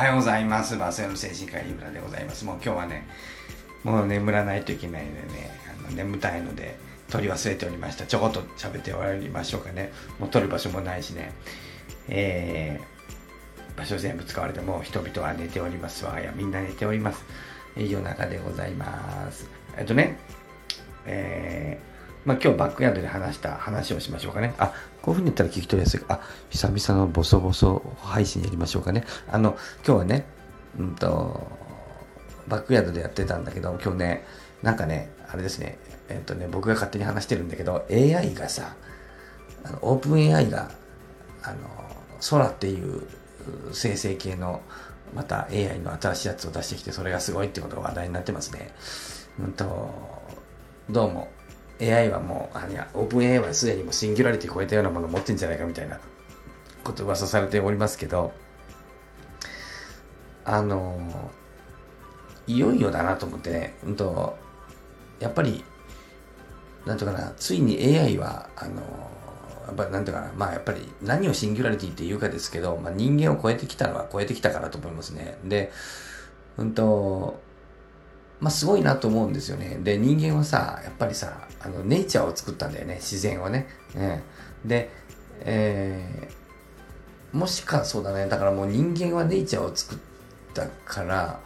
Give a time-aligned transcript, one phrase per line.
[0.00, 0.78] はようございます。
[0.78, 2.46] バスの精神科医村でございます。
[2.46, 3.06] もう今日はね、
[3.84, 5.50] もう眠らないといけないのでね、
[5.86, 6.78] あの眠たいので、
[7.10, 8.06] 取り忘れておりました。
[8.06, 9.92] ちょこっと喋って終わりましょうかね。
[10.18, 11.34] もう取る場所もないしね。
[12.08, 16.06] えー、場所全部使われて、も人々は寝ております。
[16.06, 17.22] 我が家みんな寝ております。
[17.76, 19.50] えー夜中でございます。
[19.76, 20.18] えっとね、
[21.04, 21.89] えー、
[22.24, 24.54] まあ今日バックヤードで話した話をしましょうかね。
[24.58, 24.72] あ、
[25.02, 26.00] こういう風に言ったら聞き取りやすい。
[26.08, 29.04] あ、久々のボソボソ配信やりましょうかね。
[29.30, 30.26] あの、今日はね、
[30.78, 31.40] うんと、
[32.48, 34.24] バックヤードでやってたんだけど、今日ね、
[34.62, 35.78] なんかね、あれですね、
[36.08, 38.74] えっとね、僕が勝手に話してるんだけど、AI がさ、
[39.64, 40.70] あのオープン AI が、
[41.42, 41.56] あの、
[42.30, 43.06] 空っていう
[43.72, 44.60] 生成系の、
[45.14, 48.70] また AI の新しいやつを出してきて、それがすごいってことが話題になってますね。
[49.38, 49.90] うんと、
[50.90, 51.28] どうも、
[51.80, 55.98] AI はもう、あいや、オープン AI はすでにもシンギュラリティ超えたようなものを持ってんじゃないかみたいな
[56.84, 58.32] こと噂されておりますけど、
[60.44, 61.30] あの、
[62.46, 64.36] いよいよだなと思ってね、うんと、
[65.18, 65.64] やっぱり、
[66.84, 69.10] なんとかな、ついに AI は、あの、
[69.66, 75.38] やっぱりなんていうかな、まあやっぱり何をシンギュラリティって言うかですけど、まあ人間を超えてきたのは超えてきたかなと思いますね。
[75.44, 75.70] で、
[76.56, 77.40] うんと、
[78.40, 79.78] まあすごいなと思うんですよね。
[79.82, 83.66] で、人間はさ、やっぱりさ、あの、ネイチャーを作ったんだよね、自然をね。
[83.94, 83.98] う
[84.64, 84.68] ん。
[84.68, 84.90] で、
[85.40, 89.98] えー、もしか、そうだね、だからもう人間はネイチャーを作っ
[90.54, 91.40] たから、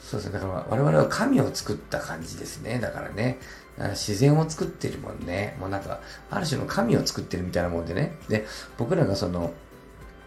[0.00, 0.38] そうですね。
[0.38, 2.78] だから我々は神を作った感じですね。
[2.78, 3.38] だからね。
[3.78, 5.56] 自然を作ってるもんね。
[5.58, 8.16] もうなんか、ある種の神を作ってるみたいなもんでね。
[8.28, 9.52] で、僕らがその、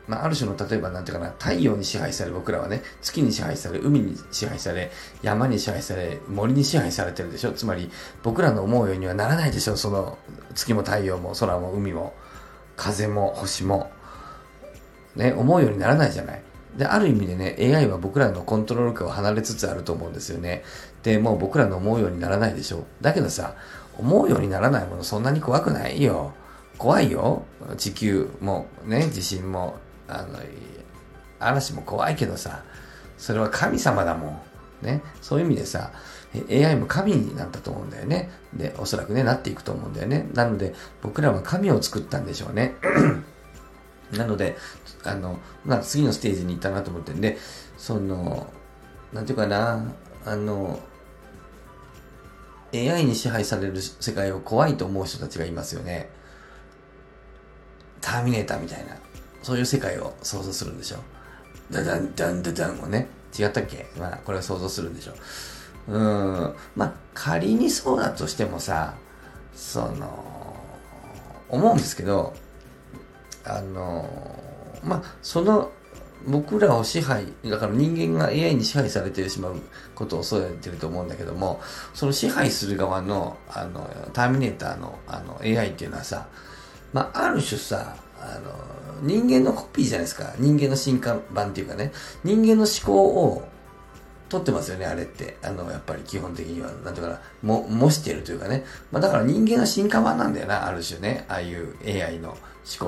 [0.08, 7.52] まあ、ある種の、例えばなんていうかな、太陽に支配され、僕らはね、月に支配され、海に支配され、山に支配され、森に支配されてるでしょ。
[7.52, 7.90] つまり、
[8.24, 9.78] 僕らの思うようにはならないでしょ。
[9.78, 10.18] その、
[10.54, 12.14] 月も太陽も空も海も、
[12.78, 13.92] 風も星も。
[15.16, 16.42] ね、思うようにならないじゃない。
[16.78, 20.64] で、ある意味でね、AI は僕らのコントロール下を離れつつあると思うんですよね。
[21.04, 22.86] で、もう僕らの思うようにならないでしょ。
[23.02, 23.56] だけどさ、
[23.98, 26.34] 思うようにならないものそんなに怖くないよ。
[26.78, 27.44] 怖いよ。
[27.78, 29.76] 地球もね、地震も、
[30.08, 30.40] あの、
[31.40, 32.64] 嵐も怖いけどさ、
[33.18, 34.42] それは神様だもん。
[34.82, 35.02] ね。
[35.22, 35.92] そういう意味でさ、
[36.50, 38.30] AI も神になったと思うんだよね。
[38.54, 40.28] で、おそらくね、なっていくと思うんだよね。
[40.34, 42.76] なので、僕らは神を作ったんでしょうね。
[44.12, 44.58] なので、
[45.04, 47.38] あの、まあ、次のステージに行ったなと思ってんで、
[47.78, 48.48] その、
[49.14, 49.84] なんていうかな、
[50.26, 50.80] あの、
[52.74, 56.10] AI に支配される世界を怖いと思う人たちがいますよね。
[58.02, 58.98] ターミネーターみたいな、
[59.46, 60.98] そういう世界を想像するんでしょ。
[61.70, 63.08] ダダンダンダダンをね、
[63.38, 63.86] 違ったっけ？
[63.96, 65.14] まあ、これを想像するんでしょ。
[65.88, 68.96] うーん、まあ、仮にそうだとしてもさ、
[69.56, 70.56] その、
[71.48, 72.34] 思うんですけど、
[73.44, 74.10] あの、
[74.84, 75.72] まあ、その、
[76.26, 79.62] 僕らを支配、だから人間が AI に支配されてしまう
[79.94, 81.62] ことを恐れてると思うんだけども、
[81.94, 86.26] その支配する側の、あの、ターミネーターの、あの、AI っていうのはさ、
[86.94, 88.52] まあ、ある種さ、あの、
[89.02, 90.34] 人間のコピーじゃないですか。
[90.38, 91.92] 人間の進化版っていうかね、
[92.24, 93.48] 人間の思考を
[94.30, 95.38] 取ってますよね、あれって。
[95.44, 98.66] あの、やっぱり基本的には、なんていうかな、も、模してるというかね。
[98.92, 101.26] まあ、だから人間の進化版なんだよな、ある種ね。
[101.28, 102.38] ああいう AI の思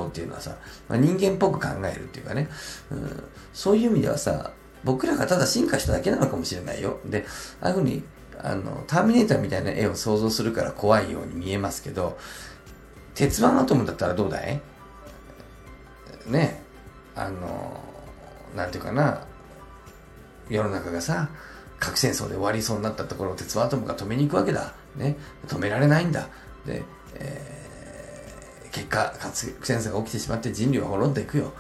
[0.04, 0.56] 考っていうのはさ、
[0.90, 2.50] まあ、人間っぽく考えるっていうかね。
[2.92, 3.24] うん、
[3.54, 4.52] そういう意味ではさ、
[4.84, 7.00] 僕らがただ進化しただけなのかもしれないよ。
[7.06, 7.26] で、
[7.62, 8.04] ああいうふうに、
[8.40, 12.18] あの、ターミネーターみたいな絵を想像するから怖いように見えますけど、
[13.14, 14.62] 鉄腕アトムだったらどうだい？
[16.28, 16.62] ね
[17.16, 17.80] あの、
[18.56, 19.26] なんていうかな、
[20.50, 21.30] 世の中がさ、
[21.80, 24.74] 核戦争で終わりそうになったところを鉄腕アトムが止めに行くわけだ。
[24.96, 25.16] ね。
[25.48, 26.28] 止められないんだ。
[26.66, 26.84] で、
[27.16, 31.54] えー、結果、核戦争が起きてしまって人類は滅んでいくよ。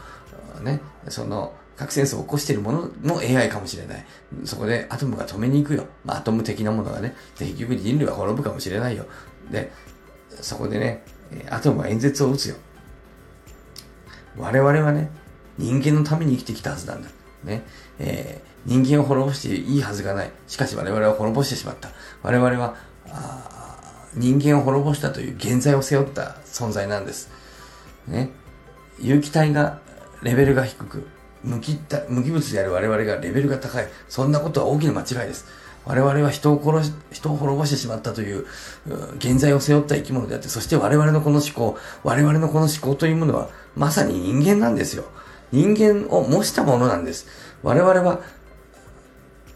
[0.63, 0.81] ね。
[1.09, 4.06] その、核戦争を起こしているものの AI かもしれない。
[4.45, 5.85] そこでアトムが止めに行くよ。
[6.03, 7.16] まあ、アトム的なものがね。
[7.38, 9.06] で、結局人類は滅ぶかもしれないよ。
[9.51, 9.72] で、
[10.41, 11.03] そこでね、
[11.50, 12.56] アトムは演説を打つよ。
[14.38, 15.10] 我々はね、
[15.57, 17.10] 人間のために生きてきたはずなんだ。
[17.44, 17.63] ね。
[18.00, 20.31] えー、人間を滅ぼしていいはずがない。
[20.48, 21.89] しかし我々は滅ぼしてしまった。
[22.22, 22.75] 我々は、
[24.13, 27.30] 人間を滅ぼしたという現在を背負った存在なんです。
[28.07, 28.30] ね。
[29.00, 29.80] 有機体が
[30.24, 31.07] レベルが低く、
[31.44, 31.80] 無機、
[32.10, 33.88] 無機物である我々がレベルが高い。
[34.10, 35.45] そんなことは大きな間違いです。
[35.88, 38.45] 我々は人を殺し、人を滅ぼしてしまったという、
[39.18, 45.06] 現在を背負った生き物であって、そして我々のこの思考、我々のこの思考というものは、まさに人間なんですよ。
[45.51, 47.28] 人間を模したものなんです。
[47.63, 48.19] 我々は、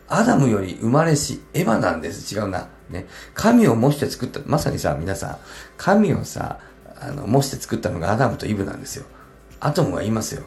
[0.07, 2.33] アダムより生まれし、エヴァなんです。
[2.33, 2.69] 違うな。
[2.89, 3.07] ね。
[3.33, 5.37] 神を模して作った、まさにさ、皆さん、
[5.77, 6.59] 神をさ、
[6.99, 9.05] あの、模して作ったのがアダムとイブなんですよ。
[9.59, 10.43] アトムは言いますよ。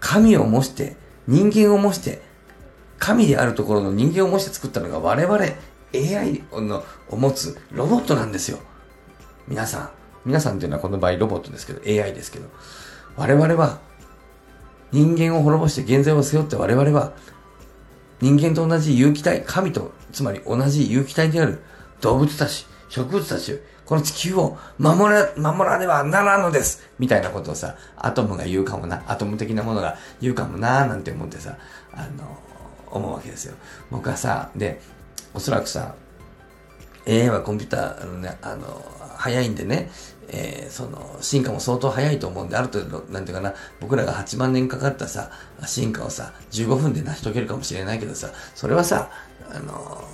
[0.00, 0.96] 神を模して
[1.26, 2.22] 人間を模して、
[3.00, 5.38] 神であるところの人間を模して作ったのが我々
[5.92, 8.58] AI のを持つロボットなんですよ。
[9.48, 9.90] 皆さん。
[10.24, 12.46] 皆さんっていうのはこの場合ロボットですけど、AI ですけど。
[13.16, 13.80] 我々は
[14.92, 17.12] 人間を滅ぼして現在を背負って我々は
[18.20, 21.62] 人間と同じ有機体、神と、つまり同じ有機体である
[22.02, 31.56] 動物たち、植物たち、この地球を守ら、守らねばならんのですみたいなことをさ、アトムが言うかもな、アトム的なものが言うかもな、なんて思ってさ、
[31.92, 32.38] あの、
[32.90, 33.54] 思うわけですよ。
[33.90, 34.80] 僕はさ、で、
[35.34, 35.94] おそらくさ、
[37.06, 38.84] AI はコンピューター、あのね、あの、
[39.16, 39.90] 早いんでね、
[40.28, 45.30] えー、その、進化も相当早いと思うんで、ある程度、なんていうかな、僕らが8万年かかったさ、
[45.66, 49.10] 進化をさ、15分で成し遂げるかもしれないけどさ、それはさ、
[49.52, 50.04] あの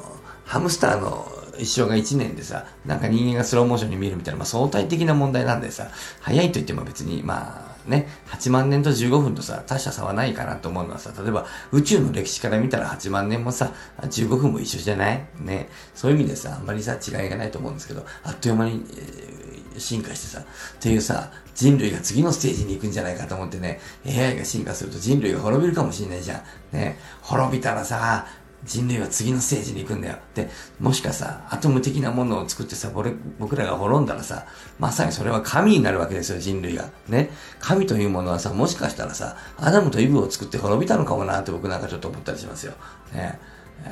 [0.46, 5.88] ハムスターの一生が1年でさ、なんか人間がスローモーションに見えるみたいな、まあ相対的な問題なんでさ、
[6.20, 13.72] 早いと言っても別に、まあね、8万年と15分とさ、大した差はないかなと思うのはさ、例えば宇宙の歴史から見たら8万年もさ、
[14.02, 15.24] 15分も一緒じゃない？
[15.40, 15.68] ね。
[15.94, 20.44] そういう意味でさ、あんまりさ、違いがないと思うんですけど、あっという間に、えー、進化してさ、っ
[20.80, 26.42] ていうさ、人類が次のステージに行くんじゃないかと思ってね、AI が進化すると人類が滅びるかもしれないじゃ
[26.72, 26.76] ん。
[26.76, 28.26] ね、滅びたらさ、
[28.64, 30.16] 人類は次のステージに行くんだよ。
[30.34, 30.50] で、
[30.80, 32.90] もしかさ、アトム的なものを作ってさ、
[33.38, 34.46] 僕らが滅んだらさ、
[34.78, 36.90] まさにそれは神になるわけですよ、人類が。
[37.08, 37.30] ね。
[37.60, 42.72] 神というものはさ、もしかしたらさ、アダムとイブを作って滅びたのかもなって僕なんかちょっと思ったりしますよ。
[43.12, 43.38] ね。
[43.84, 43.90] え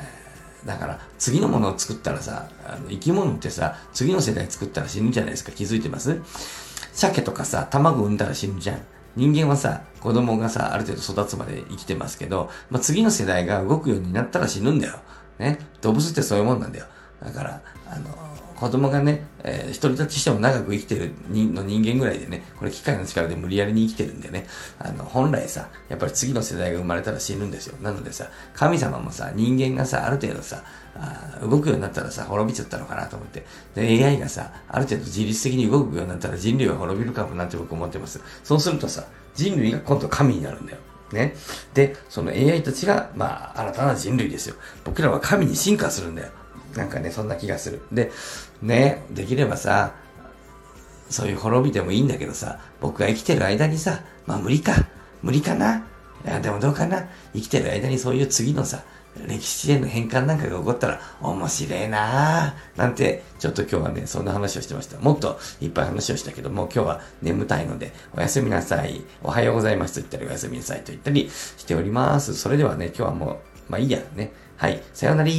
[0.65, 5.51] ー、だから、次のものを作ったらさ、あの生き物ってさ、次の世代作ったら死ぬじゃないですか。
[5.51, 6.19] 気づいてます？
[6.91, 8.81] 鮭とかさ、卵産んだら死ぬじゃん。
[9.15, 14.99] 人間はさ、子供がさ、ある程度育つまで生きてますけど、まあ、次の世代が動くようになったら死ぬんだよ。
[15.39, 15.59] ね。
[15.81, 16.85] 動物ってそういうもんなんだよ。
[17.23, 18.09] だから、あの、
[18.55, 24.47] 子供がね、えー、独り立ちしても長く生きてる人の人間ぐらいでね、これ機械の力で無理やりに生きてるんでね、
[24.79, 27.75] あの、本来さ、やっぱり次の世代が生まれたら死ぬんですよ。
[27.81, 30.63] なのでさ、神様もさ、人間がさ、ある程度さ、
[30.95, 33.45] あ動くようになったらさ、滅びちゃったのかなと思って。
[33.75, 38.21] で、AI がさ、ある程度自律的に動くようになったら人類は滅びるかもなって僕思ってます。
[38.43, 39.05] そうするとさ、
[39.35, 40.77] 人類が今度神になるんだよ。
[41.11, 41.35] ね。
[41.73, 44.55] で、その AI たちが、まあ、新たな人類ですよ。
[44.83, 46.29] 僕らは神に進化するんだよ。
[46.75, 47.81] なんかね、そんな気がする。
[47.91, 48.11] で、
[48.61, 49.93] ね、できればさ、
[51.09, 54.73] そういう滅びてもいいんだけどさ、僕が生きてる間にさ、まあ無理か。
[55.21, 55.77] 無理かな。
[56.25, 57.07] いや、でもどうかな。
[57.33, 58.83] 生きてる間にそういう次のさ、
[59.27, 62.77] 歴史への変換なんかが起こったら面白いなぁ。
[62.77, 64.99] なんて、ちょっと今日はね、そんな話をしてました。
[64.99, 69.01] もっといっぱい話をしたけども、今日は眠たいので、おやすみなさい。
[69.23, 72.33] おはようございますと言ったり、おやすみなさいと言ったりしております。
[72.33, 73.39] それではね、今日はも
[73.69, 74.31] う、まあいいやね。
[74.57, 74.81] はい。
[74.93, 75.29] さよなら